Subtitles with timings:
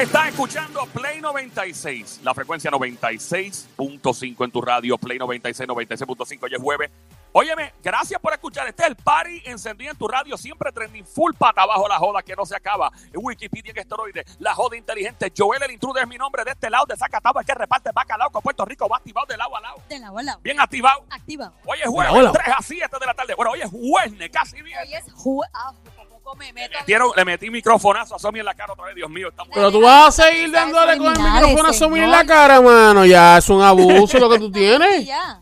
[0.00, 6.62] Estás escuchando Play 96, la frecuencia 96.5 en tu radio, Play 96, 96.5, hoy es
[6.62, 6.90] jueves.
[7.32, 8.66] Óyeme, gracias por escuchar.
[8.66, 12.22] Este es el party encendido en tu radio, siempre trending full pata abajo la joda
[12.22, 12.90] que no se acaba.
[13.12, 15.30] Wikipedia en esteroide, la joda inteligente.
[15.36, 18.30] Joel el intruder es mi nombre de este lado de Zacatau, el que reparte bacalao
[18.30, 19.82] con Puerto Rico, va activado de lado a lado.
[19.86, 20.40] De lado a lado.
[20.42, 21.04] Bien activado.
[21.10, 21.52] Activa.
[21.66, 22.32] Hoy es jueves, Hola, hola.
[22.32, 23.34] 3 a 7 de la tarde.
[23.34, 24.78] Bueno, hoy es jueves, casi bien.
[24.78, 25.42] Hoy es ju
[26.30, 26.78] por poco me meto.
[26.78, 29.28] Metieron- le metí microfonazo a Somi en la cara otra vez, Dios mío.
[29.28, 29.52] Estamos...
[29.54, 33.04] Pero tú vas a seguir dándole con el micrófono a Somi en la cara, mano.
[33.04, 35.06] Ya es un abuso lo que tú tienes.
[35.06, 35.40] Ya.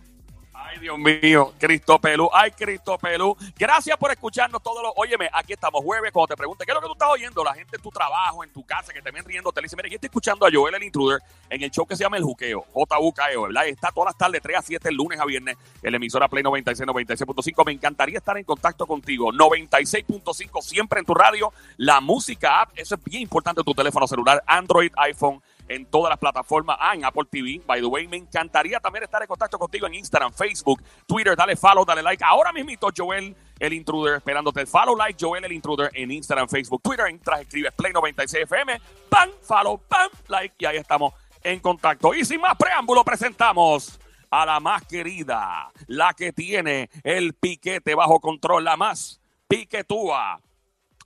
[0.79, 3.37] Dios mío, Cristo Pelú, ay, Cristo Pelú.
[3.57, 4.93] Gracias por escucharnos todos los.
[4.97, 6.13] Óyeme, aquí estamos jueves.
[6.13, 8.45] Cuando te pregunte qué es lo que tú estás oyendo, la gente en tu trabajo,
[8.45, 10.75] en tu casa, que te ven riendo, te dice: Mira, yo estoy escuchando a Joel
[10.75, 11.21] el Intruder
[11.51, 13.67] en el show que se llama El Juqueo, JUKEO, ¿verdad?
[13.67, 16.43] Está todas las tardes, 3 a 7, el lunes a viernes, en la emisora Play
[16.43, 17.67] 96, 96.5.
[17.67, 19.33] Me encantaría estar en contacto contigo.
[19.33, 21.53] 96.5, siempre en tu radio.
[21.77, 26.19] La música app, eso es bien importante tu teléfono celular, Android, iPhone en todas las
[26.19, 26.77] plataformas.
[26.81, 28.09] Ah, en Apple TV, by the way.
[28.09, 31.37] Me encantaría también estar en contacto contigo en Instagram, Facebook, Twitter.
[31.37, 32.25] Dale follow, dale like.
[32.25, 34.67] Ahora mismito, Joel el Intruder, esperándote.
[34.67, 37.07] Follow, like, Joel el Intruder en Instagram, Facebook, Twitter.
[37.07, 38.81] Entras, escribes Play 96 FM.
[39.09, 40.55] Pam, follow, pam, like.
[40.59, 42.15] Y ahí estamos en contacto.
[42.15, 43.99] Y sin más preámbulo, presentamos
[44.31, 50.41] a la más querida, la que tiene el piquete bajo control, la más piquetúa,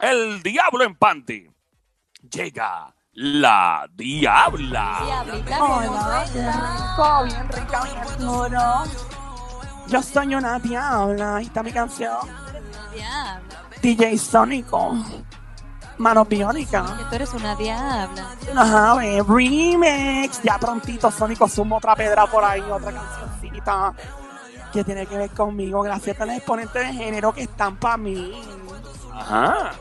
[0.01, 1.49] el diablo en panty.
[2.31, 5.01] Llega la diabla.
[5.05, 7.85] Diablita, Hola, que bien rica.
[9.89, 12.17] Yo soy una diabla, ahí está mi canción.
[12.95, 13.43] Diabla.
[13.83, 14.97] DJ Sónico,
[15.99, 17.09] Manos Que Biónicas.
[17.11, 18.31] tú eres una diabla.
[18.57, 20.41] Ajá, ve, remix.
[20.43, 23.93] Ya prontito Sónico suma otra pedra por ahí, otra cancioncita
[24.73, 25.83] que tiene que ver conmigo.
[25.83, 28.41] Gracias a los exponentes de género que están para mí.
[29.13, 29.73] Ajá.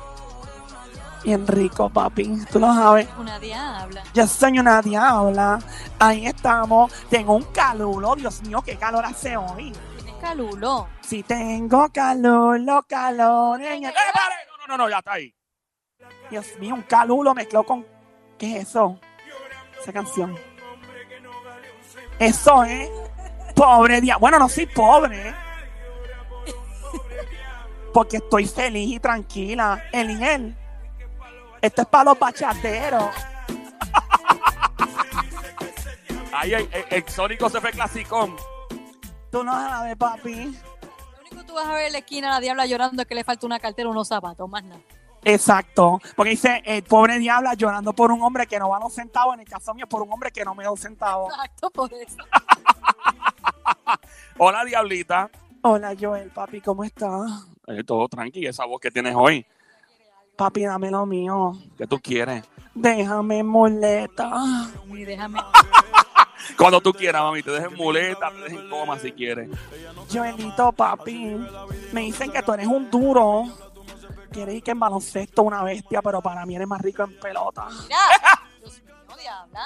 [1.23, 2.45] Bien rico, papi.
[2.51, 3.07] Tú lo sabes.
[3.19, 4.03] Una diabla.
[4.13, 5.59] Yo soy una diabla.
[5.99, 6.91] Ahí estamos.
[7.09, 8.15] Tengo un calulo.
[8.15, 9.71] Dios mío, qué calor hace hoy.
[9.97, 10.87] Tienes calulo.
[11.01, 13.67] Si tengo calor, los calores.
[13.71, 14.35] en el- ¡Eh, pare!
[14.67, 15.33] No, no, no, ya está ahí.
[16.31, 17.85] Dios mío, un calulo mezcló con.
[18.39, 18.99] ¿Qué es eso?
[19.79, 20.35] Esa canción.
[22.17, 22.89] Eso es.
[23.55, 24.17] Pobre día.
[24.17, 25.35] Bueno, no soy pobre.
[27.93, 29.83] Porque estoy feliz y tranquila.
[29.91, 30.57] Eliel.
[31.61, 33.03] Esto es para los bachateros.
[36.33, 38.35] Ahí el, el, el Sónico se fue clasicón.
[39.31, 40.35] Tú no sabes, papi.
[40.35, 43.07] Lo único que tú vas a ver en la esquina a la diabla llorando es
[43.07, 44.81] que le falta una cartera o unos zapatos, más nada.
[45.23, 45.99] Exacto.
[46.15, 49.35] Porque dice, el pobre diabla llorando por un hombre que no va a los centavos.
[49.35, 51.29] En el caso mío, por un hombre que no me da un centavo.
[51.29, 52.17] Exacto, por eso.
[54.37, 55.29] Hola, diablita.
[55.61, 57.47] Hola, Joel, papi, ¿cómo estás?
[57.67, 59.45] Eh, todo tranqui, esa voz que tienes hoy.
[60.41, 61.55] Papi, dame lo mío.
[61.77, 62.43] ¿Qué tú quieres?
[62.73, 64.31] Déjame muleta.
[64.87, 65.39] Y déjame.
[66.57, 69.51] Cuando tú quieras, mami, te dejen muleta, te dejen coma si quieres.
[70.11, 71.37] Joelito, papi,
[71.91, 73.43] me dicen que tú eres un duro.
[74.31, 77.67] Quieres ir que en baloncesto una bestia, pero para mí eres más rico en pelota.
[77.83, 77.99] Mira.
[78.59, 79.63] Dios mío, diabla.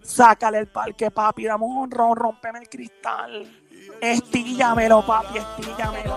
[0.00, 3.50] Sácale el parque, papi, dame un ron, rompeme el cristal.
[4.00, 6.16] Estíllamelo, papi, estíllamelo.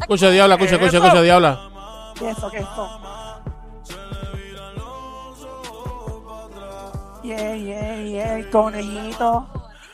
[0.00, 1.73] Escucha, diabla, escucha, escucha, escucha, diabla.
[2.14, 2.50] ¿Qué es eso?
[2.50, 3.00] ¿Qué es eso?
[7.22, 9.48] Yeah, yeah, yeah, el conejito.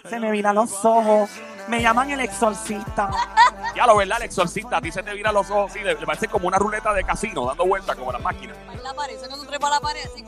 [0.08, 1.30] Se me viran los ojos.
[1.68, 3.10] Me llaman el exorcista.
[3.76, 6.04] Ya lo verdad, el exorcista, a ti se te viran los ojos, sí, le, le
[6.04, 8.56] parece como una ruleta de casino, dando vueltas como las máquinas.
[8.72, 10.24] En la pared, eso cuando trepa la pared, así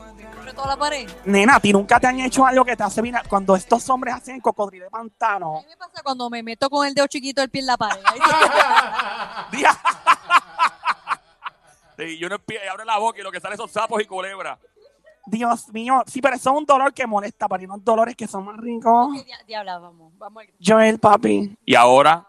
[0.53, 1.09] toda la pared.
[1.25, 3.27] Nena, ¿a ti nunca te han hecho algo que te hace virar?
[3.27, 5.53] Cuando estos hombres hacen cocodrilo de A pantano.
[5.55, 8.01] mí me pasa cuando me meto con el dedo chiquito del pie en la pared.
[12.07, 12.17] Sí.
[12.19, 12.35] Y uno
[12.71, 14.59] abre la boca y lo que sale son sapos y culebras.
[15.25, 16.03] Dios mío.
[16.05, 18.57] Sí, pero eso es un dolor que molesta, pero hay unos dolores que son más
[18.57, 19.07] ricos.
[19.17, 20.11] Ok, dia- Diabla, vamos.
[20.17, 22.27] Vamos al Joel, papi, Y ahora,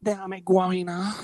[0.00, 1.14] déjame guabina.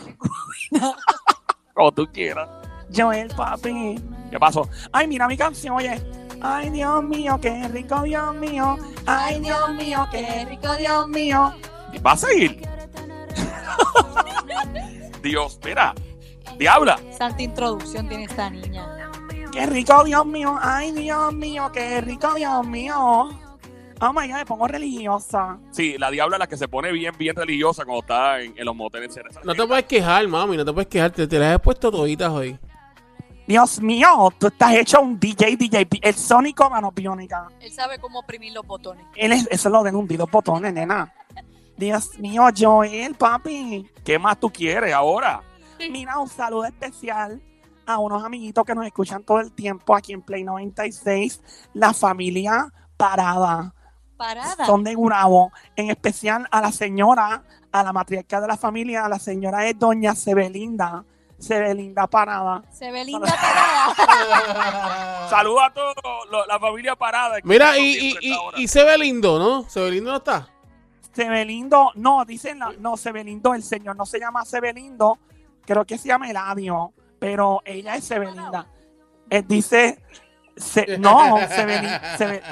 [1.75, 2.49] como tú quieras.
[2.95, 3.97] Joel, papi.
[4.31, 4.69] ¿Qué pasó?
[4.93, 6.01] Ay, mira mi canción, oye.
[6.41, 8.77] Ay, Dios mío, qué rico, Dios mío.
[9.07, 11.55] Ay, Dios mío, qué rico, Dios mío.
[12.05, 12.67] ¿Va a seguir?
[15.23, 15.95] Dios, mira,
[16.59, 16.99] diabla.
[17.17, 19.11] Santa introducción tiene esta niña.
[19.53, 20.59] Qué rico, Dios mío.
[20.61, 23.31] Ay, Dios mío, qué rico, Dios mío.
[24.05, 25.59] Oh my God, me pongo religiosa.
[25.71, 28.65] Sí, la diabla es la que se pone bien, bien religiosa cuando está en, en
[28.65, 29.17] los moteles.
[29.45, 31.13] No te puedes quejar, mami, no te puedes quejar.
[31.13, 32.59] Te, te las he puesto toditas hoy.
[33.47, 37.49] Dios mío, tú estás hecho un DJ, DJ, el sónico mano biónica.
[37.61, 39.05] Él sabe cómo oprimir los botones.
[39.15, 41.13] Él es, eso es lo de hundir los botones, nena.
[41.77, 43.87] Dios mío, Joel, papi.
[44.05, 45.43] ¿Qué más tú quieres ahora?
[45.91, 47.43] Mira, un saludo especial
[47.87, 51.43] a unos amiguitos que nos escuchan todo el tiempo aquí en Play 96,
[51.75, 53.75] la familia Parada.
[54.17, 54.65] Parada.
[54.67, 55.51] Son de Gurabo.
[55.75, 57.43] En especial a la señora,
[57.73, 61.05] a la matriarca de la familia, la señora es doña Sebelinda.
[61.39, 62.63] Sebelinda Parada.
[62.71, 65.27] Se ve linda parada.
[65.29, 65.95] Saludos a todos,
[66.31, 67.39] lo- la familia parada.
[67.43, 68.59] Mira, y, y, siempre y, esta hora.
[68.61, 69.69] y se ve lindo, ¿no?
[69.69, 70.49] Se ve lindo no está.
[71.13, 75.19] Sebelindo, no, dicen, la- no, Sebelindo, el señor no se llama Sebelindo,
[75.65, 78.67] creo que se llama Eladio, pero ella es Sebelinda.
[79.31, 80.03] Él dice,
[80.57, 82.43] se- no, Sebelin- Sebe-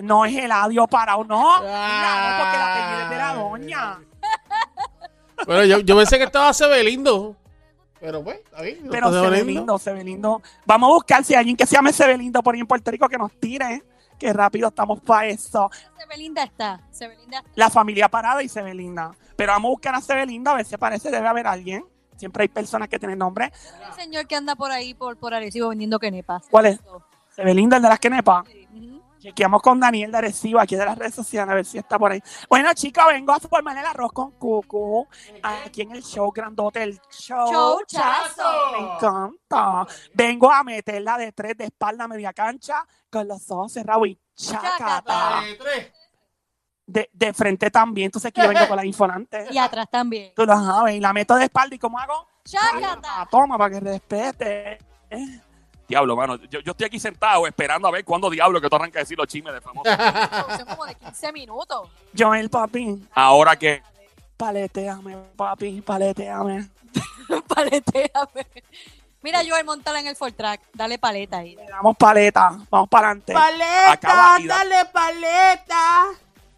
[0.00, 3.98] no es Eladio Parado, no, mira, no, porque la apellido es de la doña.
[5.46, 7.36] Pero yo, yo pensé que estaba se ve lindo.
[8.00, 8.84] Pero pues, está bien.
[8.84, 10.42] no Pero Sebelindo, Sebelindo.
[10.66, 13.08] Vamos a buscar si hay alguien que se llame Sebelindo por ahí en Puerto Rico
[13.08, 13.82] que nos tire,
[14.18, 15.70] que rápido estamos para eso.
[15.98, 16.80] Se ve linda está.
[16.90, 17.42] Se ve linda.
[17.54, 19.12] La familia Parada y Sebelinda.
[19.36, 21.84] Pero vamos a buscar a Sebelinda a ver si parece, debe haber alguien.
[22.16, 23.52] Siempre hay personas que tienen nombre.
[23.88, 26.44] Un señor que anda por ahí, por, por Arecibo, vendiendo quenepas.
[26.50, 26.80] ¿Cuál es?
[27.30, 28.44] Sebelinda, el de las Quenepas.
[28.72, 29.02] Ujú.
[29.18, 32.12] Chequeamos con Daniel de Arecibo, aquí de las redes sociales, a ver si está por
[32.12, 32.22] ahí.
[32.48, 35.08] Bueno, chicos, vengo a formar el arroz con cucu
[35.42, 37.50] aquí en el show grandote, el show.
[37.50, 38.42] Showchazo.
[38.72, 39.86] Me encanta.
[40.12, 44.18] Vengo a meterla de tres de espalda a media cancha con los ojos cerrados y
[44.36, 44.76] chacata.
[44.78, 45.48] Chacata.
[45.48, 45.92] Eh, tres.
[46.86, 49.46] De, de frente también, entonces que yo vengo con la infonante.
[49.50, 50.32] Y atrás también.
[50.36, 52.28] Tú lo sabes, y la meto de espalda y ¿cómo hago?
[52.44, 53.26] Chácata.
[53.30, 54.78] Toma, para que respete.
[55.10, 55.40] Eh.
[55.88, 56.36] Diablo, mano.
[56.36, 59.16] Yo, yo estoy aquí sentado esperando a ver cuándo diablo que tú arrancas a decir
[59.16, 59.88] los chismes de famoso.
[60.56, 61.88] Son como de 15 minutos.
[62.16, 63.82] Joel, papi, Ahora que.
[64.36, 66.68] paleteame, papi, paleteame.
[67.48, 68.46] Paleteame.
[69.22, 70.60] Mira, Joel, montala en el Ford Track.
[70.74, 71.56] Dale paleta ahí.
[71.56, 73.32] Le damos paleta, vamos para adelante.
[73.32, 76.04] Paleta, Acaba da- dale paleta.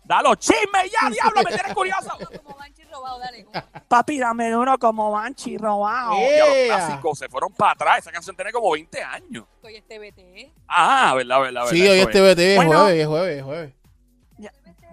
[0.06, 2.10] Da los chismes ya, diablo, me tienes curioso.
[2.44, 3.46] Como Banshee robado, dale.
[3.88, 6.14] Papi, dame duro como Banchi robado.
[6.14, 6.36] Eh.
[6.38, 6.76] Ya los Yeah.
[6.76, 7.98] clásicos se fueron para atrás.
[7.98, 9.44] Esa canción tiene como 20 años.
[9.62, 10.52] Oye, este BT.
[10.68, 11.70] Ah, verdad, verdad, verdad.
[11.72, 12.34] Sí, hoy este es.
[12.36, 12.70] BT es Bueno.
[12.82, 13.72] jueves, es jueves, es jueves.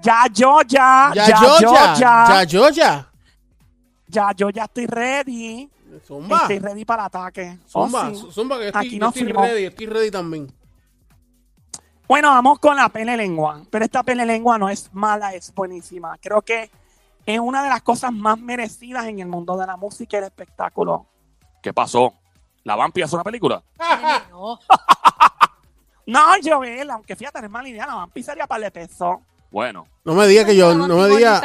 [0.01, 3.07] Ya yo ya, Ya, ya, yo, ya, ya, ya, yo, ya.
[4.07, 5.69] ya yo ya estoy ready.
[6.05, 7.57] Zumba, Estoy ready para el ataque.
[7.71, 8.27] Oh, zumba, sí.
[8.31, 10.51] zumba, que estoy, Aquí yo no estoy ready, estoy ready también.
[12.13, 13.63] Bueno, vamos con la pele lengua.
[13.71, 16.15] Pero esta pele lengua no es mala, es buenísima.
[16.21, 16.69] Creo que
[17.25, 20.25] es una de las cosas más merecidas en el mundo de la música y el
[20.25, 21.07] espectáculo.
[21.59, 22.13] ¿Qué pasó?
[22.65, 23.63] ¿La Vampi hace una película?
[24.29, 24.59] No.
[26.05, 29.21] No, Joel, aunque fíjate, no es mala idea, la van sería para el peso.
[29.49, 31.41] Bueno, No me digas que yo, no me digas,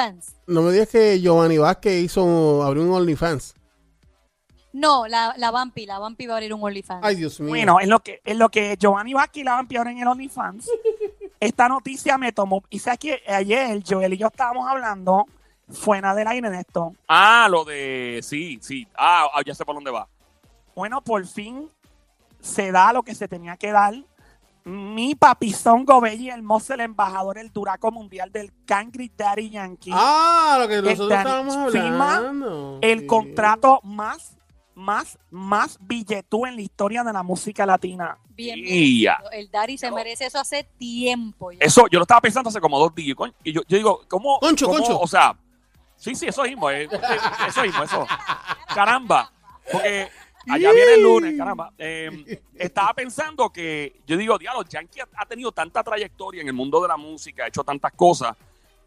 [0.48, 3.54] no me digas que Giovanni Vázquez hizo, abrió un OnlyFans.
[4.78, 5.86] No, la, la Vampi.
[5.86, 7.04] La Vampi va a abrir un OnlyFans.
[7.04, 7.48] Ay, Dios mío.
[7.50, 10.68] Bueno, en lo que, en lo que Giovanni Vázquez la van ahora en el OnlyFans,
[11.40, 12.62] esta noticia me tomó.
[12.70, 15.26] Y sé que ayer Joel y yo estábamos hablando
[15.70, 16.94] fuera del aire de esto.
[17.08, 18.20] Ah, lo de.
[18.22, 18.86] Sí, sí.
[18.96, 20.06] Ah, ah, ya sé por dónde va.
[20.74, 21.68] Bueno, por fin
[22.40, 23.94] se da lo que se tenía que dar.
[24.64, 29.90] Mi papizón Gobelli hermoso, el embajador, el duraco mundial del Cangri Daddy Yankee.
[29.94, 32.78] Ah, lo que nosotros estábamos firma hablando.
[32.82, 33.06] el Sí.
[33.06, 34.36] contrato más,
[34.78, 38.16] más, más billetú en la historia de la música latina.
[38.30, 39.18] Bien, Y ya.
[39.18, 39.30] merecido.
[39.32, 41.50] El Dari se merece eso hace tiempo.
[41.52, 41.58] ya.
[41.60, 43.16] Eso, yo lo estaba pensando hace como dos días.
[43.42, 44.38] Y yo, yo digo, ¿cómo?
[44.38, 45.00] Concho, cómo- concho.
[45.00, 45.36] O sea,
[45.96, 46.70] sí, sí, eso mismo.
[46.70, 46.88] eh,
[47.48, 48.06] eso mismo, eso.
[48.74, 49.32] Caramba.
[49.70, 50.08] Porque
[50.48, 51.72] allá viene el lunes, caramba.
[51.76, 56.80] Eh, estaba pensando que, yo digo, diablo, Yankee ha tenido tanta trayectoria en el mundo
[56.80, 58.36] de la música, ha hecho tantas cosas.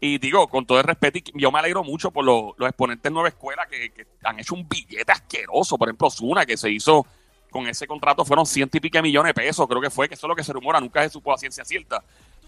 [0.04, 3.28] Y digo, con todo el respeto, y yo me alegro mucho por los, exponentes Nueva
[3.28, 5.78] Escuela que, han hecho un billete asqueroso.
[5.78, 7.06] Por ejemplo, Zuna, que se hizo
[7.52, 10.26] con ese contrato, fueron ciento y pico millones de pesos, creo que fue, que eso
[10.26, 12.02] es lo que se rumora, nunca se supo a ciencia cierta.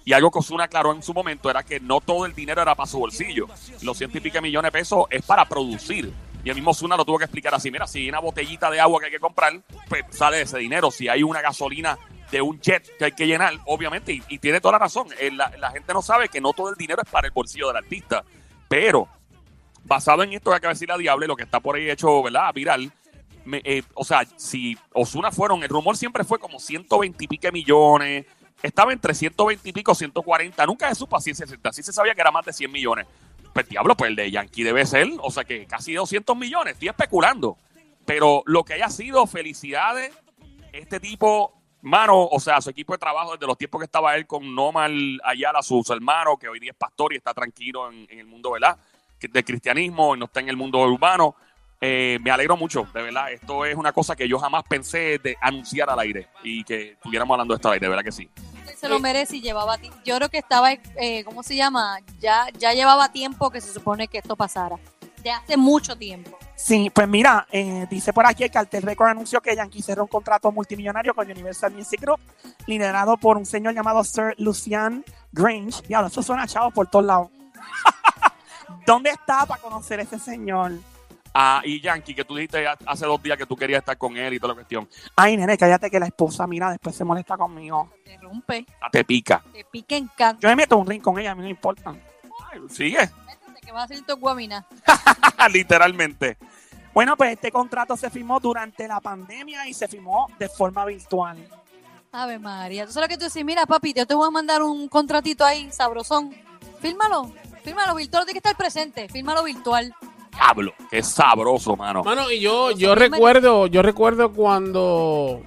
[0.05, 2.75] Y algo que Ozuna aclaró en su momento era que no todo el dinero era
[2.75, 3.47] para su bolsillo.
[3.83, 6.13] Los ciento y pico millones de pesos es para producir.
[6.43, 7.71] Y el mismo Ozuna lo tuvo que explicar así.
[7.71, 10.91] Mira, si hay una botellita de agua que hay que comprar, pues sale ese dinero.
[10.91, 11.97] Si hay una gasolina
[12.35, 15.07] de un jet que hay que llenar, obviamente, y, tiene toda la razón.
[15.21, 17.77] Eh, La, gente no sabe que no todo el dinero es para el bolsillo del
[17.77, 18.25] artista.
[18.69, 19.09] Pero,
[19.85, 22.23] basado en esto que acaba de decir la Diable, lo que está por ahí hecho,
[22.25, 22.53] ¿verdad?
[22.53, 22.93] Viral.
[23.45, 27.53] me- eh, o sea, si Osuna fueron, el rumor siempre fue como 120 y pico
[27.53, 28.27] millones.
[28.63, 30.65] Estaba entre 120 y pico, 140.
[30.67, 31.73] Nunca se supo a ciencia cierta.
[31.73, 33.07] Sí se sabía que era más de 100 millones.
[33.53, 36.73] Pues diablo, pues el de Yankee debe ser, o sea que casi 200 millones.
[36.73, 37.59] Estoy especulando.
[38.07, 40.11] Pero lo que haya sido, felicidades.
[40.73, 44.27] Este tipo, mano, o sea, su equipo de trabajo desde los tiempos que estaba él
[44.27, 48.27] con Nomal Ayala, sus hermanos, que hoy día es pastor y está tranquilo en, el
[48.27, 48.77] mundo, ¿verdad?
[49.21, 51.37] Del cristianismo y no está en el mundo urbano.
[51.81, 53.31] Eh, me alegro mucho, de verdad.
[53.31, 57.35] Esto es una cosa que yo jamás pensé de anunciar al aire y que estuviéramos
[57.35, 58.31] hablando de esto al aire, de verdad que sí.
[58.75, 61.99] se lo merece y llevaba yo creo que estaba eh, ¿cómo se llama?
[62.21, 64.79] Ya ya llevaba tiempo que se supone que esto pasara.
[65.23, 66.39] De hace mucho tiempo.
[66.57, 70.09] Sí, pues mira, eh, dice por aquí que Cartel Record anunció que Yankee cerró un
[70.09, 72.21] contrato multimillonario con Universal Music Group,
[72.67, 75.83] liderado por un señor llamado Sir Lucian Grange.
[75.89, 77.29] Ya, eso suena chavo por todos lados.
[78.87, 80.73] ¿Dónde está para conocer a ese señor?
[81.37, 84.35] Ah, y Yankee, que tú dijiste hace dos días que tú querías estar con él
[84.35, 84.89] y toda la cuestión.
[85.17, 87.91] Ay, nene, cállate que la esposa, mira, después se molesta conmigo.
[88.05, 89.43] Te rompe, Ah, Te pica.
[89.53, 90.41] te pica en canto.
[90.43, 91.91] Yo me meto un ring con ella, a mí no me importa.
[92.53, 93.11] Ay, sigue.
[93.65, 94.67] Que vas a hacer tu guamina.
[95.53, 96.37] Literalmente.
[96.93, 101.37] Bueno, pues este contrato se firmó durante la pandemia y se firmó de forma virtual.
[102.13, 102.87] Ave María.
[102.87, 105.45] Tú sabes lo que tú dices, mira, papi, yo te voy a mandar un contratito
[105.45, 106.33] ahí, sabrosón.
[106.81, 107.33] Fírmalo,
[107.65, 109.93] fírmalo virtual, tiene que estar presente, fírmalo virtual.
[110.33, 112.05] Diablo, qué sabroso, mano.
[112.05, 115.43] Mano, y yo, yo recuerdo, yo recuerdo cuando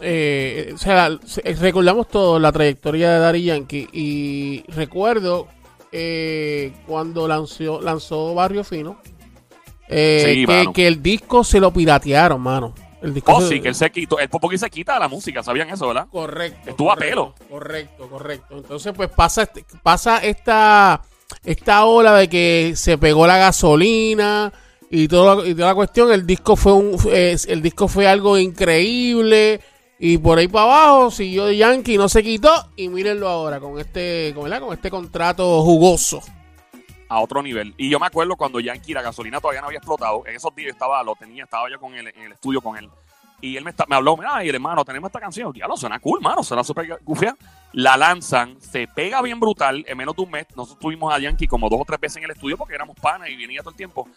[0.00, 5.46] eh, o sea, se- recordamos todo la trayectoria de Daddy Yankee y recuerdo
[5.92, 8.98] eh, cuando lanzó, lanzó Barrio Fino
[9.88, 12.74] eh, Sí, que, que el disco se lo piratearon, mano.
[13.02, 14.18] El disco Oh, se- sí, que él se quitó.
[14.18, 16.06] El poco que se quita de la música, ¿sabían eso, verdad?
[16.10, 16.70] Correcto.
[16.70, 17.34] Estuvo a pelo.
[17.50, 18.56] Correcto, correcto.
[18.58, 21.02] Entonces, pues pasa, este- pasa esta,
[21.44, 24.52] esta ola de que se pegó la gasolina
[24.88, 26.12] y, todo, y toda la cuestión.
[26.12, 29.60] El disco fue un, eh, el disco fue algo increíble.
[30.04, 32.50] Y por ahí para abajo siguió Yankee, no se quitó.
[32.74, 36.20] Y mírenlo ahora con este, con, este contrato jugoso.
[37.08, 37.72] A otro nivel.
[37.76, 40.26] Y yo me acuerdo cuando Yankee la gasolina todavía no había explotado.
[40.26, 42.90] En esos días estaba, lo tenía, estaba yo con él en el estudio con él.
[43.40, 45.52] Y él me, está- me habló, mira, y el hermano, tenemos esta canción.
[45.52, 47.36] Diablo, suena cool, mano, suena súper gufia.
[47.72, 49.84] La lanzan, se pega bien brutal.
[49.86, 52.24] En menos de un mes, nosotros tuvimos a Yankee como dos o tres veces en
[52.24, 54.08] el estudio porque éramos panas y venía todo el tiempo.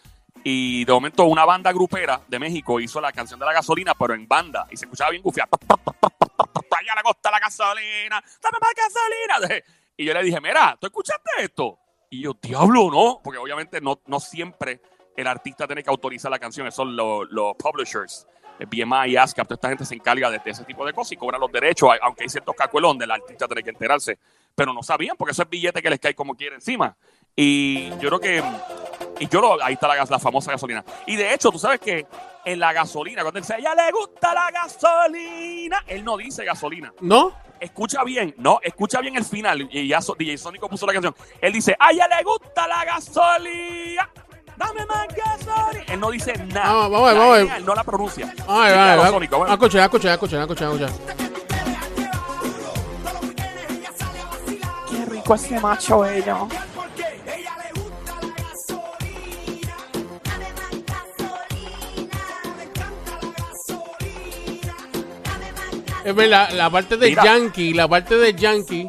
[0.48, 4.14] Y de momento una banda grupera de México hizo la canción de la gasolina, pero
[4.14, 4.64] en banda.
[4.70, 5.48] Y se escuchaba bien gufia.
[5.50, 9.62] Allá la costa la gasolina, más gasolina.
[9.96, 11.80] Y yo le dije, mira, ¿tú escuchaste esto?
[12.10, 13.20] Y yo, diablo, no.
[13.24, 14.80] Porque obviamente no, no siempre
[15.16, 16.64] el artista tiene que autorizar la canción.
[16.68, 18.28] Esos son los, los publishers.
[18.60, 21.40] El BMI, ASCAP, toda esta gente se encarga de, ese tipo de cosas y cobran
[21.40, 24.16] los derechos, aunque hay ciertos cacuelos donde el artista tiene que enterarse.
[24.54, 26.96] Pero no sabían, porque eso es billete que les cae como quiere encima.
[27.34, 28.44] Y yo creo que.
[29.18, 30.84] Y yo lo, ahí está la, la famosa gasolina.
[31.06, 32.06] Y de hecho, tú sabes que
[32.44, 36.44] en la gasolina, cuando él dice, a ella le gusta la gasolina, él no dice
[36.44, 36.92] gasolina.
[37.00, 37.32] ¿No?
[37.58, 39.66] Escucha bien, no, escucha bien el final.
[39.72, 41.14] Y ya so- DJ Sónico puso la canción.
[41.40, 44.10] Él dice, a ella le gusta la gasolina.
[44.58, 45.84] Dame más gasolina.
[45.88, 46.72] Él no dice nada.
[46.72, 47.56] Vamos, vamos a ver, vamos a ver.
[47.58, 48.26] Él no la pronuncia.
[48.26, 49.54] Ay, Sí, ay, claro, ay, Sónico, a bueno.
[49.54, 51.16] escuchar, a escuchar, a escuchar, a escuchar, a escuchar.
[54.90, 56.48] Qué rico ese macho ello.
[66.06, 67.24] Es verdad, la parte de Mira.
[67.24, 68.88] Yankee, la parte de Yankee.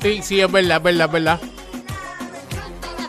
[0.00, 1.40] Sí, sí, es verdad, es verdad, es verdad.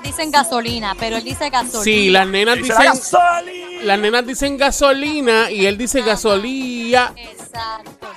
[0.04, 1.84] Dicen gasolina, pero él dice gasolina.
[1.84, 3.84] Sí, las nenas Dice la dicen, gasolina.
[3.84, 7.14] las nenas dicen gasolina y él dice gasolía.
[7.16, 8.08] Exacto.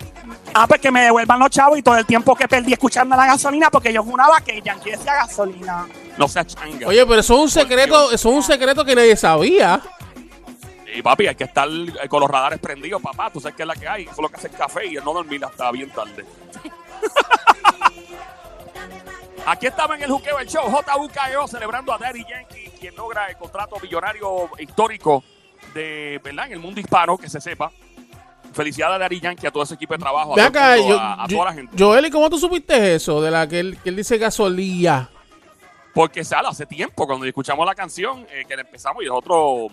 [0.55, 3.27] Ah, pues que me devuelvan los chavos y todo el tiempo que perdí escuchando la
[3.27, 5.87] gasolina porque yo juraba que Yankee decía gasolina.
[6.17, 6.87] No seas changa.
[6.89, 9.81] Oye, pero eso es un secreto, eso es un secreto que nadie sabía.
[10.97, 11.69] Y papi, hay que estar
[12.09, 13.31] con los radares prendidos, papá.
[13.31, 14.03] Tú sabes que es la que hay.
[14.05, 16.25] Eso es lo que hace el café y el no dormir hasta bien tarde.
[19.47, 23.37] Aquí estaba en el Juqueo el Show, JUKEO, celebrando a Daddy Yankee, quien logra el
[23.37, 25.23] contrato millonario histórico
[25.73, 26.47] de, ¿verdad?
[26.47, 27.71] En el mundo hispano, que se sepa.
[28.53, 31.25] Felicidades a Daddy Yankee, a todo ese equipo de trabajo, a, todo acá, yo, a,
[31.25, 31.77] a yo- toda la gente.
[31.79, 33.21] Joel, ¿y cómo tú supiste eso?
[33.21, 35.11] De la que él, que él dice gasolía.
[35.95, 39.71] Porque sale hace tiempo, cuando escuchamos la canción, eh, que la empezamos y nosotros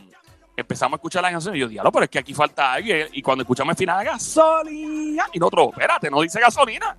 [0.56, 3.08] empezamos a escuchar la canción y yo, diablo, pero es que aquí falta alguien.
[3.14, 5.26] Y cuando escuchamos el final, gasolina.
[5.34, 6.96] Y nosotros, espérate, no dice gasolina.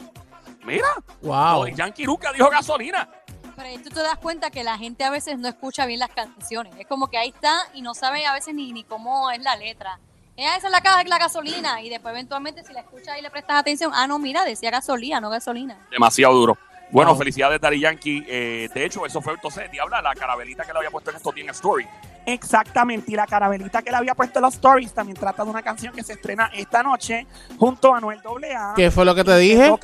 [0.65, 0.89] Mira,
[1.23, 1.67] Wow.
[1.67, 3.09] no, Yankee nunca dijo gasolina.
[3.57, 6.11] Pero ahí tú te das cuenta que la gente a veces no escucha bien las
[6.11, 6.75] canciones.
[6.79, 9.55] Es como que ahí está y no sabe a veces ni, ni cómo es la
[9.57, 9.99] letra.
[10.37, 11.81] Eh, esa es la caja de la gasolina.
[11.83, 15.21] Y después eventualmente si la escuchas y le prestas atención, ah, no, mira, decía gasolina,
[15.21, 15.77] no gasolina.
[15.91, 16.59] Demasiado duro.
[16.91, 17.19] Bueno, Wow.
[17.19, 18.25] felicidades, Daddy Yankee.
[18.27, 21.37] Eh, de hecho, eso fue entonces, Diabla, la carabelita que le había puesto en días
[21.37, 21.87] en Story.
[22.27, 25.63] Exactamente, y la carabelita que le había puesto en los stories también trata de una
[25.63, 27.27] canción que se estrena esta noche
[27.59, 28.75] junto a Anuel AA.
[28.77, 29.75] ¿Qué fue lo que te dije?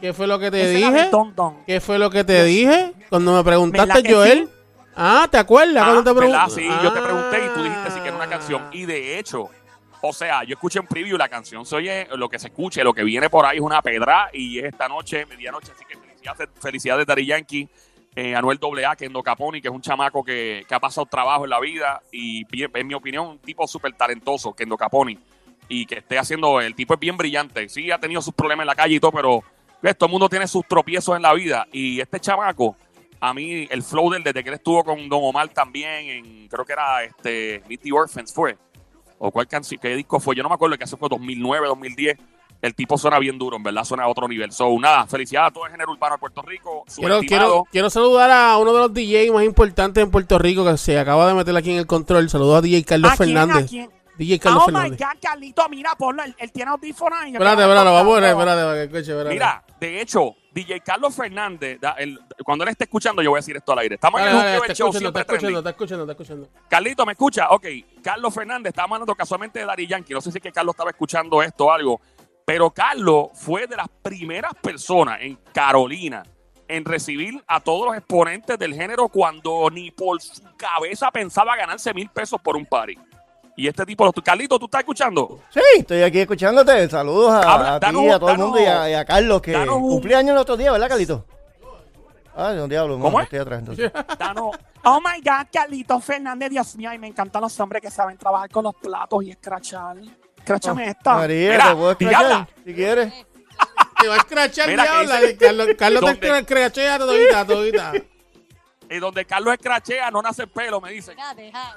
[0.00, 1.08] ¿Qué fue lo que te dije?
[1.10, 1.64] Don Don.
[1.64, 2.92] ¿Qué fue lo que te dije?
[3.08, 4.48] Cuando me preguntaste, ¿Verdad que Joel.
[4.48, 4.54] sí?
[4.96, 5.82] Ah, ¿te acuerdas?
[5.82, 6.46] Ah, cuando te ¿verdad?
[6.46, 6.62] pregunté.
[6.62, 8.62] Sí, yo te pregunté y tú dijiste si que era una canción.
[8.72, 9.48] Y de hecho,
[10.02, 12.92] o sea, yo escuché en preview la canción, se oye lo que se escuche, lo
[12.92, 16.48] que viene por ahí es una pedra y es esta noche, medianoche, así que felicidades,
[16.60, 17.68] felicidades Daddy Yankee,
[18.14, 21.44] eh, Anuel AA, que es Caponi, que es un chamaco que, que ha pasado trabajo
[21.44, 25.18] en la vida y en mi opinión un tipo súper talentoso, que Endo Caponi,
[25.68, 28.68] y que esté haciendo, el tipo es bien brillante, sí ha tenido sus problemas en
[28.68, 29.42] la calle y todo, pero
[29.80, 32.76] ves, todo el mundo tiene sus tropiezos en la vida y este chamaco
[33.20, 36.64] A mí, el flow del desde que él estuvo con Don Omar también, en, creo
[36.64, 38.58] que era este, Meet the Orphans, fue.
[39.18, 40.34] O cuál canción, qué disco fue.
[40.34, 42.18] Yo no me acuerdo que hace fue 2009, 2010.
[42.62, 44.52] El tipo suena bien duro, en verdad, suena a otro nivel.
[44.52, 46.84] So, nada, felicidades a todo el género urbano de Puerto Rico.
[46.86, 47.20] Quiero, subestimado.
[47.26, 50.96] quiero, quiero saludar a uno de los DJ más importantes en Puerto Rico que se
[50.98, 52.30] acaba de meter aquí en el control.
[52.30, 53.36] Saludos a DJ Carlos ¿A quién?
[53.36, 53.68] ¿A Fernández.
[53.70, 53.90] quién?
[54.16, 54.98] DJ Carlos oh my Fernández.
[55.00, 56.22] God, Carlito, mira, ponlo.
[56.22, 57.18] Él, él tiene audífonos.
[57.24, 59.30] Espérate, espérate, vamos a ver, espérate, para que escuche, espérate.
[59.30, 63.40] Mira, de hecho, DJ Carlos Fernández, da- el- cuando él esté escuchando, yo voy a
[63.40, 63.94] decir esto al aire.
[63.96, 66.48] Estamos Dale, en el dale, Show, escuchando, está escuchando, está escuchando, está escuchando.
[66.68, 67.48] Carlito, ¿me escucha?
[67.50, 67.66] Ok,
[68.04, 70.12] Carlos Fernández, estábamos hablando casualmente de Dari Yankee.
[70.14, 72.00] No sé si es que Carlos estaba escuchando esto o algo,
[72.52, 76.22] pero Carlos fue de las primeras personas en Carolina
[76.68, 81.94] en recibir a todos los exponentes del género cuando ni por su cabeza pensaba ganarse
[81.94, 82.98] mil pesos por un party.
[83.56, 85.40] Y este tipo, Carlito, ¿tú estás escuchando?
[85.48, 86.90] Sí, estoy aquí escuchándote.
[86.90, 89.40] Saludos a, Habla, a ti, danos- a todo el mundo y a, y a Carlos,
[89.40, 91.24] que un- cumplí años el otro día, ¿verdad, Carlito?
[92.36, 93.24] Ah, no, diablo, ¿Cómo es?
[93.24, 93.90] estoy atrás entonces.
[94.18, 98.18] Danos- Oh my God, Carlito Fernández, Dios mío, y me encantan los hombres que saben
[98.18, 99.96] trabajar con los platos y escrachar.
[100.42, 101.14] Escráchame esta.
[101.14, 102.18] María, Mira, te puedo diabla.
[102.40, 103.12] escrachar si quieres.
[104.00, 105.20] Te va a escrachar, Mira, que diabla.
[105.20, 106.38] dice- Carlos, Carlos te ¿Dónde?
[106.40, 107.92] escrachea todita, todita.
[108.90, 111.16] Y donde Carlos escrachea, no nace pelo, me dicen.
[111.16, 111.76] Deja, deja.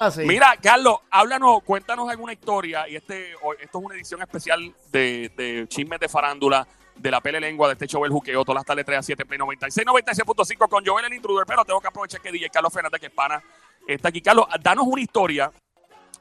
[0.00, 0.22] Ah, sí.
[0.22, 2.88] Mira, Carlos, háblanos, cuéntanos alguna historia.
[2.88, 6.66] Y este, hoy- esto es una edición especial de, de chismes de farándula,
[6.96, 9.24] de la pele lengua, de este show El Juqueo, todas las tardes 3 a 7,
[9.24, 11.46] Play 96, 96.5 con Joel el Intruder.
[11.46, 13.42] Pero tengo que aprovechar que DJ Carlos Fernández, que es pana,
[13.86, 14.20] está aquí.
[14.20, 15.50] Carlos, danos una historia,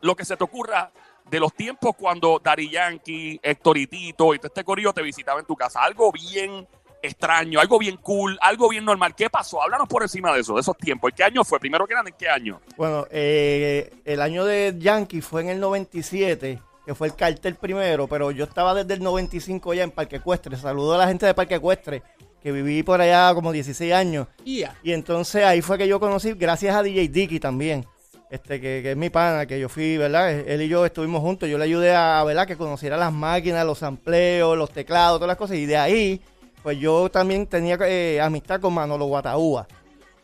[0.02, 0.92] lo que se te ocurra
[1.30, 5.40] de los tiempos cuando Dari Yankee, Héctor y Tito y todo este corillo te visitaba
[5.40, 5.82] en tu casa.
[5.84, 6.68] Algo bien
[7.02, 9.16] extraño, algo bien cool, algo bien normal.
[9.16, 9.62] ¿Qué pasó?
[9.62, 11.12] Háblanos por encima de eso, de esos tiempos.
[11.12, 11.60] ¿En qué año fue?
[11.60, 12.62] Primero que nada, ¿en qué año?
[12.76, 18.08] Bueno, eh, el año de Yankee fue en el 97, que fue el cartel primero,
[18.08, 20.58] pero yo estaba desde el 95 ya en Parque Ecuestre.
[20.58, 22.04] Saludo a la gente de Parque Ecuestre,
[22.42, 24.28] que viví por allá como 16 años.
[24.46, 24.76] Ya.
[24.84, 27.86] Y entonces ahí fue que yo conocí, gracias a DJ Dicky también,
[28.30, 30.32] este que, que es mi pana, que yo fui, ¿verdad?
[30.32, 32.46] Él y yo estuvimos juntos, yo le ayudé a, ¿verdad?
[32.46, 35.58] Que conociera las máquinas, los amplios, los teclados, todas las cosas.
[35.58, 36.22] Y de ahí,
[36.64, 39.68] pues yo también tenía eh, amistad con Manolo Guataúba.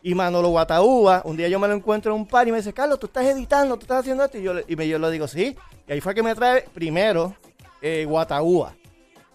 [0.02, 2.74] Y Manolo Guataúba, un día yo me lo encuentro en un par y me dice,
[2.74, 4.36] Carlos, tú estás editando, tú estás haciendo esto.
[4.36, 5.56] Y yo, y me, yo le digo, sí.
[5.88, 7.34] Y ahí fue que me trae primero
[7.80, 8.06] eh.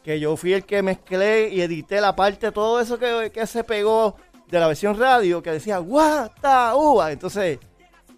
[0.04, 3.64] Que yo fui el que mezclé y edité la parte, todo eso que, que se
[3.64, 4.16] pegó
[4.48, 7.12] de la versión radio, que decía Guataúba.
[7.12, 7.60] Entonces,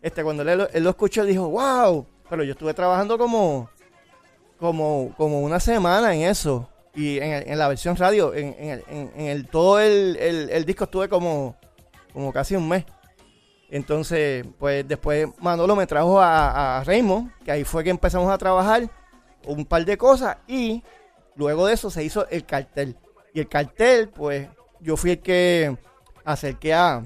[0.02, 2.06] este, cuando él, lo escuchó, dijo, wow.
[2.30, 3.70] Pero yo estuve trabajando como,
[4.58, 6.68] como, como una semana en eso.
[6.94, 8.56] Y en, la versión radio, en,
[9.16, 11.56] el, todo el, disco estuve como,
[12.14, 12.86] como casi un mes.
[13.70, 18.38] Entonces, pues después Manolo me trajo a, a Raymond, que ahí fue que empezamos a
[18.38, 18.90] trabajar
[19.46, 20.84] un par de cosas y
[21.36, 22.98] luego de eso se hizo el cartel.
[23.34, 24.50] Y el cartel, pues
[24.82, 25.78] yo fui el que
[26.26, 27.04] acerqué a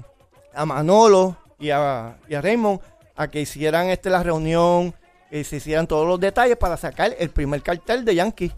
[0.64, 2.80] Manolo y a, y a Raymond
[3.14, 4.94] a que hicieran este la reunión
[5.30, 8.52] y se hicieran todos los detalles para sacar el primer cartel de Yankee.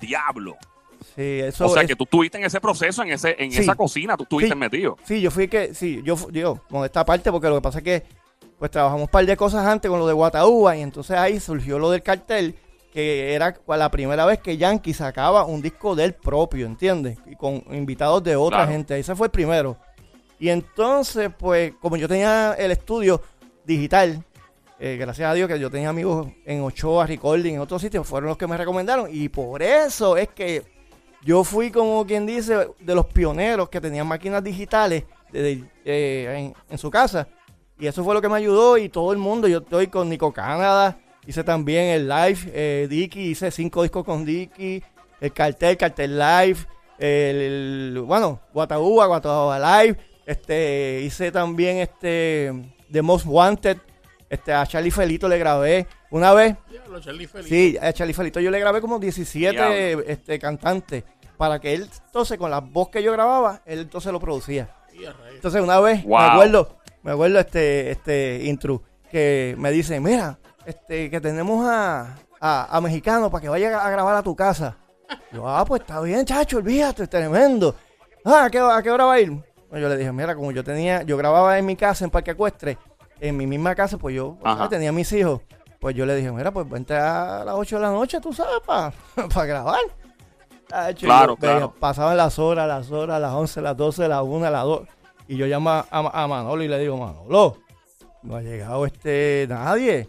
[0.00, 0.56] Diablo.
[1.14, 3.60] Sí, eso O sea, es- que tú estuviste en ese proceso, en ese en Sí.
[3.60, 4.58] esa cocina, tú estuviste Sí.
[4.58, 4.96] metido.
[5.04, 7.84] Sí, yo fui que, sí, yo, digo, con esta parte, porque lo que pasa es
[7.84, 8.02] que,
[8.58, 11.78] pues trabajamos un par de cosas antes con lo de Guataúba, y entonces ahí surgió
[11.78, 12.54] lo del cartel,
[12.92, 17.18] que era la primera vez que Yankee sacaba un disco del propio, ¿entiendes?
[17.26, 18.72] Y con invitados de otra Claro.
[18.72, 19.76] gente, ese fue el primero.
[20.42, 23.22] Y entonces, pues, como yo tenía el estudio
[23.64, 24.24] digital,
[24.80, 28.28] eh, gracias a Dios que yo tenía amigos en Ochoa, Recording, en otros sitios, fueron
[28.28, 30.64] los que me recomendaron, y por eso es que
[31.22, 36.90] yo fui como quien dice de los pioneros que tenían máquinas digitales eh, en, su
[36.90, 37.28] casa.
[37.78, 39.46] Y eso fue lo que me ayudó y todo el mundo.
[39.46, 44.24] Yo estoy con Nico Canadá, hice también el live, eh, Dicky, hice cinco discos con
[44.24, 44.82] Dicky,
[45.20, 46.58] el cartel, cartel live,
[46.98, 47.36] el,
[47.94, 49.96] el- bueno, Guataúba, Guataúba live,
[50.32, 52.52] este, hice también este
[52.90, 53.78] The Most Wanted,
[54.28, 56.56] este, a Charlie Felito le grabé una vez.
[56.70, 57.48] Diablo, Charlie Feliz.
[57.48, 60.04] Sí, a Charlie Felito yo le grabé como 17 Diablo.
[60.06, 61.04] este, cantantes
[61.36, 64.68] para que él, entonces, con la voz que yo grababa, él entonces lo producía.
[65.34, 66.18] Entonces, una vez, Wow.
[66.18, 72.16] me acuerdo, me acuerdo este, este intro, que me dice, mira, este, que tenemos a,
[72.40, 74.76] a, a mexicano para que vaya a grabar a tu casa.
[75.32, 77.74] Yo, ah, pues está bien, chacho, olvídate, es tremendo.
[78.24, 79.32] Ah, ¿a qué, a qué hora va a ir?
[79.72, 82.76] Yo le dije, mira, como yo tenía, yo grababa en mi casa en Parque Ecuestre,
[83.20, 84.68] en mi misma casa, pues yo Ajá.
[84.68, 85.40] tenía mis hijos.
[85.80, 88.60] Pues yo le dije, mira, pues vente a las 8 de la noche, tú sabes,
[88.66, 88.92] para
[89.46, 89.80] grabar.
[90.68, 91.74] Tacho, y Claro, yo claro.
[91.78, 94.80] Pasaban las horas, las horas, las 11, las 12, las 1, las 2.
[95.28, 97.56] Y yo llamo a, a- Manolo y le digo, Manolo,
[98.22, 100.08] no ha llegado este nadie.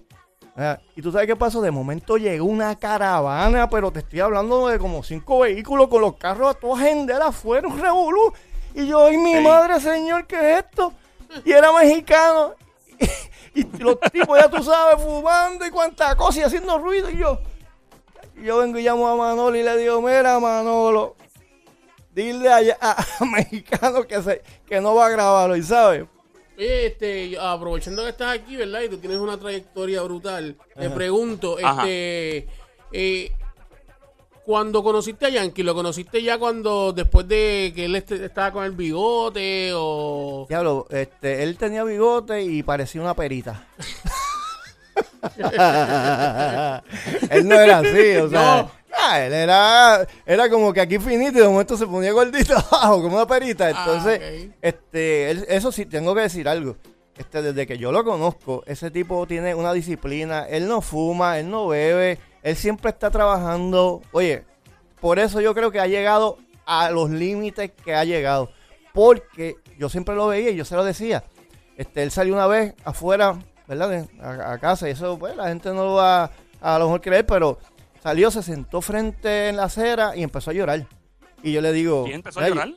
[0.55, 4.67] Ah, Y tú sabes qué pasó, de momento llegó una caravana, pero te estoy hablando
[4.67, 8.31] de como cinco vehículos con los carros a toda agenda afuera, un revolú.
[8.75, 9.43] Y yo, ¡ay, mi Ey.
[9.43, 10.93] madre, señor, qué es esto!
[11.45, 12.55] Y era mexicano.
[13.55, 17.11] Y, los tipos, ya tú sabes, fumando y cuánta cosa y haciendo ruido.
[17.11, 17.39] Y yo,
[18.35, 21.15] y yo vengo y llamo a Manolo y le digo, mira, Manolo,
[22.15, 26.05] dile allá a, a mexicano que, se, que no va a grabarlo, ¿y sabes?
[26.57, 28.81] Oye, este, aprovechando que estás aquí, ¿verdad?
[28.81, 30.57] Y tú tienes una trayectoria brutal.
[30.73, 30.95] Te Ajá.
[30.95, 31.83] pregunto, Ajá.
[31.83, 32.47] este,
[32.91, 33.31] eh,
[34.45, 38.65] cuando conociste a Yankee, ¿lo conociste ya cuando, después de que él este- estaba con
[38.65, 40.45] el bigote o...?
[40.49, 43.65] Diablo, este, él tenía bigote y parecía una perita.
[47.29, 48.61] él no era así, o sea.
[48.63, 48.71] No.
[48.97, 53.01] ah, él era, era como que aquí finito y de momento se ponía gordito abajo,
[53.01, 53.69] como una perita.
[53.69, 54.55] Entonces, Ah, ok.
[54.61, 56.75] este, él- eso sí, tengo que decir algo.
[57.17, 60.45] Este, desde que yo lo conozco, ese tipo tiene una disciplina.
[60.47, 64.01] Él no fuma, él no bebe, él siempre está trabajando.
[64.11, 64.43] Oye,
[64.99, 68.49] por eso yo creo que ha llegado a los límites que ha llegado.
[68.93, 71.23] Porque yo siempre lo veía y yo se lo decía.
[71.77, 73.89] Este, él salió una vez afuera, ¿verdad?
[73.89, 76.25] De- A, a casa y eso, pues la gente no lo va
[76.61, 77.57] a, a lo mejor creer, pero
[78.01, 80.85] salió, se sentó frente en la acera y empezó a llorar.
[81.41, 82.03] Y yo le digo...
[82.05, 82.73] ¿Quién empezó a "Oye, llorar?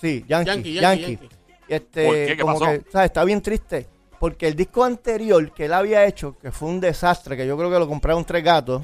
[0.00, 0.80] Sí, Yankee, Yankee, Yankee.
[1.02, 1.28] Yankee, Yankee.
[1.68, 2.26] Este, ¿Por qué?
[2.26, 2.64] ¿Qué como pasó?
[2.64, 3.06] que, ¿sabes?
[3.06, 3.86] Está bien triste.
[4.18, 7.70] Porque el disco anterior que él había hecho, que fue un desastre, que yo creo
[7.70, 8.82] que lo compraron tres gatos,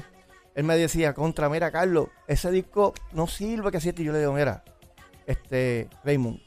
[0.53, 4.01] él me decía, contra, mira, Carlos, ese disco no sirve que siete.
[4.01, 4.63] Y yo le digo, mira,
[5.25, 6.39] este, Raymond,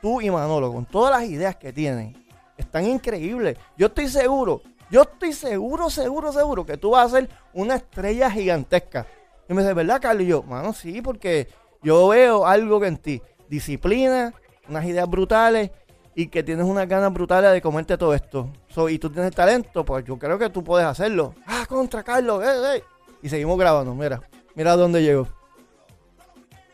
[0.00, 2.16] tú y Manolo, con todas las ideas que tienen,
[2.56, 3.58] están increíbles.
[3.76, 8.30] Yo estoy seguro, yo estoy seguro, seguro, seguro que tú vas a ser una estrella
[8.30, 9.06] gigantesca.
[9.48, 10.22] Y me dice, ¿verdad, Carlos?
[10.22, 11.48] Y yo, mano, sí, porque
[11.82, 14.32] yo veo algo que en ti, disciplina,
[14.70, 15.70] unas ideas brutales
[16.14, 18.48] y que tienes unas ganas brutales de comerte todo esto.
[18.68, 21.34] So, y tú tienes talento, pues yo creo que tú puedes hacerlo.
[21.46, 22.84] Ah, contra Carlos, eh, eh.
[23.22, 24.20] Y seguimos grabando, mira,
[24.54, 25.28] mira dónde llegó.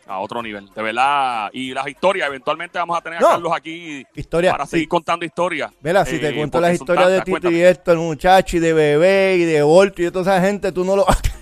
[0.09, 1.51] A otro nivel, de verdad.
[1.53, 3.27] Y las historias, eventualmente vamos a tener No.
[3.27, 4.53] a Carlos aquí Historia.
[4.53, 5.73] para seguir contando historias.
[5.83, 7.57] Mira, si Eh, te cuento porque las historias de tantas, cuéntame.
[7.57, 10.71] y esto, el muchacho, y de bebé, y de Volto, y de toda esa gente,
[10.71, 11.05] tú no lo...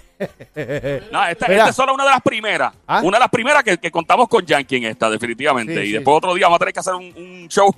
[1.10, 2.72] No, esta, es solo una de las primeras.
[2.86, 3.00] ¿Ah?
[3.02, 5.74] Una de las primeras que, que contamos con Yankee en esta, definitivamente.
[5.74, 5.92] Sí, y sí.
[5.92, 7.70] después otro día vamos a tener que hacer un, un show,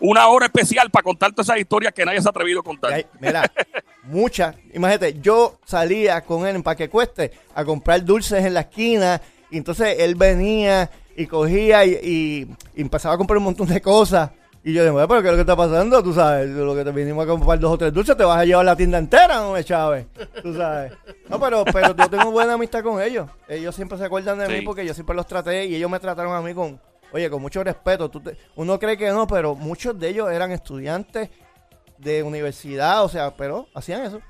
[0.00, 2.92] una hora especial para contar todas esas historias que nadie se ha atrevido a contar.
[2.92, 3.50] Hay- mira,
[4.04, 4.54] muchas.
[4.72, 9.20] Imagínate, yo salía con él en Paque Cueste a comprar dulces en la esquina.
[9.50, 13.80] Y entonces él venía y cogía y, y- y empezaba a comprar un montón de
[13.80, 14.30] cosas.
[14.66, 16.02] Y yo "Bueno, pero ¿qué es lo que está pasando?
[16.02, 18.44] Tú sabes, lo que te vinimos a comprar dos o tres dulces, te vas a
[18.46, 20.06] llevar la tienda entera, no me Chávez.
[20.42, 20.90] Tú sabes.
[21.28, 23.28] No, pero, pero yo tengo buena amistad con ellos.
[23.46, 24.52] Ellos siempre se acuerdan de Sí.
[24.54, 26.80] mí porque yo siempre los traté y ellos me trataron a mí con,
[27.12, 28.08] oye, con mucho respeto.
[28.08, 31.28] Tú te- uno cree que no, pero muchos de ellos eran estudiantes
[31.98, 34.20] de universidad, o sea, pero hacían eso.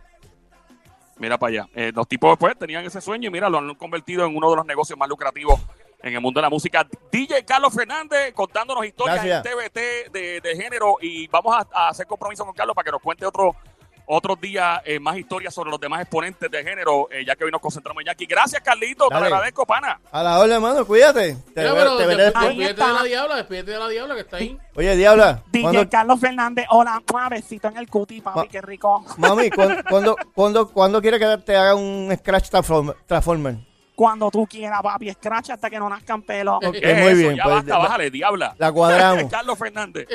[1.16, 1.68] Mira para allá.
[1.76, 4.56] Eh, los tipos después tenían ese sueño y mira, lo han convertido en uno de
[4.56, 5.60] los negocios más lucrativos
[6.04, 6.86] en el mundo de la música.
[7.10, 9.46] DJ Carlos Fernández contándonos historias Gracias.
[9.46, 12.92] en TVT de, de género y vamos a, a hacer compromiso con Carlos para que
[12.92, 13.56] nos cuente otro
[14.06, 17.50] otros días eh, más historias sobre los demás exponentes de género, eh, ya que hoy
[17.50, 18.26] nos concentramos en Jackie.
[18.26, 19.30] Gracias, Carlito, te Dale.
[19.30, 19.98] lo agradezco, pana.
[20.12, 21.36] A la hora, hermano, cuídate.
[21.54, 22.86] Te, Mira, te veré después- despídete está.
[22.88, 24.58] de la diabla, despídete de la diabla que está ahí.
[24.76, 28.60] Oye, Diabla, DJ ¿cuándo- Carlos Fernández, hola, un besito en el cuti, papi, Ma- qué
[28.60, 29.06] rico.
[29.16, 33.56] mami, ¿cuándo, cuándo, cuándo, cuándo quieres que te haga un Scratch Transformer?
[33.94, 36.56] Cuando tú quieras, papi, scratch hasta que no nazcan pelos.
[36.56, 37.16] Ok, ¿Qué es muy eso?
[37.16, 38.54] bien, Ya pues, basta, la- bájale, diabla.
[38.58, 39.24] La cuadramos.
[39.30, 40.08] Carlos Fernández.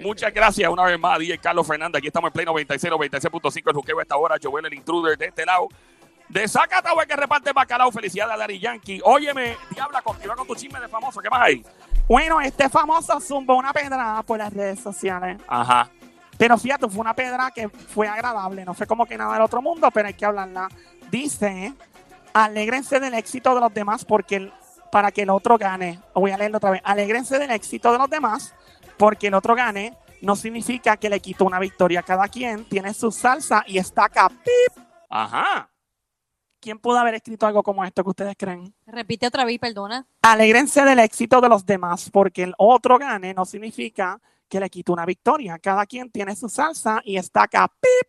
[0.00, 1.98] Muchas gracias una vez más, DJ Carlos Fernández.
[1.98, 4.36] Aquí estamos en Play 96, 96.5, el juqueo a esta hora.
[4.40, 5.68] Joel, el intruder de este lado.
[6.28, 7.90] De Zacatau, el que reparte bacalao.
[7.90, 9.00] Felicidades a Dari Yankee.
[9.04, 11.20] Óyeme, Diabla, continúa con tu chisme de famoso.
[11.20, 11.64] ¿Qué más hay?
[12.08, 15.38] Bueno, este famoso zumbó una pedrada por las redes sociales.
[15.48, 15.90] Ajá.
[16.38, 19.60] Pero fíjate, fue una pedra que fue agradable, no fue como que nada del otro
[19.60, 20.68] mundo, pero hay que hablarla.
[21.10, 21.74] Dice,
[22.34, 24.52] alégrense del éxito de los demás porque el-
[24.90, 26.00] para que el otro gane.
[26.14, 26.82] Voy a leerlo otra vez.
[26.84, 28.54] Alégrense del éxito de los demás
[28.98, 32.02] porque el otro gane no significa que le quito una victoria.
[32.02, 34.28] Cada quien tiene su salsa y está acá.
[34.28, 34.84] ¡Pip!
[35.08, 35.68] Ajá.
[36.60, 38.72] ¿Quién pudo haber escrito algo como esto que ustedes creen?
[38.86, 40.06] Repite otra vez, perdona.
[40.22, 44.92] Alégrense del éxito de los demás porque el otro gane no significa que le quito
[44.92, 45.58] una victoria.
[45.58, 47.66] Cada quien tiene su salsa y está acá.
[47.80, 48.08] ¡Pip!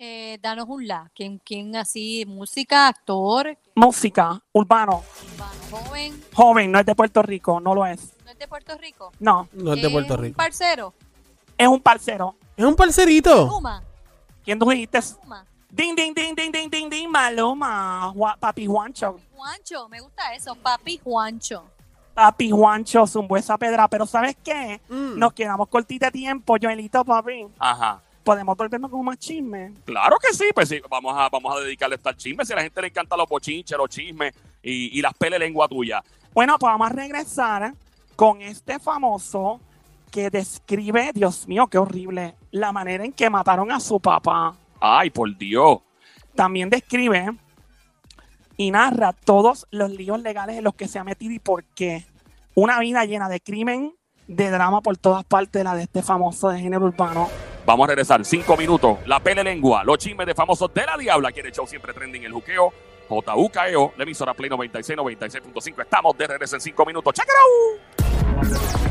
[0.00, 1.10] Eh, danos un la.
[1.14, 2.24] ¿Quién, quién así?
[2.26, 5.02] Música, actor, Música, urbano,
[5.34, 6.22] urbano, joven.
[6.32, 8.12] joven, no es de Puerto Rico, no lo es.
[8.24, 9.10] ¿No es de Puerto Rico?
[9.18, 10.36] No, No es de Eh, Puerto Un Rico.
[10.36, 10.94] parcero.
[11.56, 12.36] es un parcero.
[12.56, 13.46] Es un parcerito.
[13.48, 13.82] Luma.
[14.44, 15.00] ¿Quién tú dijiste?
[15.24, 15.44] Luma.
[15.70, 18.14] Ding, ding, ding, ding, ding, ding, ding, Maluma.
[18.38, 19.18] Papi Juancho.
[19.34, 20.54] Juancho, me gusta eso.
[20.54, 21.64] Papi Juancho.
[22.14, 23.88] Papi Juancho, zumbó esa pedra.
[23.88, 24.80] Pero ¿sabes qué?
[24.88, 25.18] Mm.
[25.18, 27.46] Nos quedamos cortita de tiempo, Joelito, papi.
[27.58, 28.00] Ajá.
[28.28, 29.72] Podemos volvernos con más chisme.
[29.86, 32.44] Claro que sí, pues sí, vamos a, vamos a dedicarle a estar chisme.
[32.44, 35.66] Si a la gente le encanta los bochinches, los chismes y, y las pele lengua
[35.66, 36.04] tuya.
[36.34, 37.72] Bueno, pues vamos a regresar
[38.16, 39.62] con este famoso
[40.10, 44.54] que describe, Dios mío, qué horrible, la manera en que mataron a su papá.
[44.78, 45.78] Ay, por Dios.
[46.34, 47.30] También describe
[48.58, 52.04] y narra todos los líos legales en los que se ha metido y por qué.
[52.54, 53.94] Una vida llena de crimen,
[54.26, 57.30] de drama por todas partes, la de este famoso de género urbano.
[57.68, 58.24] Vamos a regresar.
[58.24, 58.96] Cinco minutos.
[59.04, 59.84] La pele lengua.
[59.84, 61.30] Los chismes de famosos de la diabla.
[61.32, 62.72] Quiere show siempre trending el juqueo.
[63.10, 65.82] JUKEO, la emisora Play 96, 96.5.
[65.82, 67.12] Estamos de regreso en cinco minutos.
[67.12, 68.88] ¡Check it out!